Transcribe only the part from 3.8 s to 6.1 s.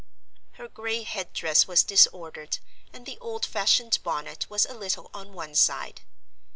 bonnet was a little on one side.